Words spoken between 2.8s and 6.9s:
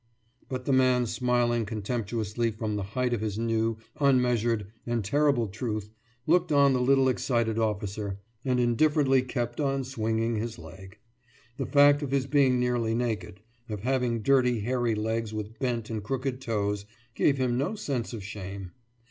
height of his new, unmeasured, and terrible truth, looked on the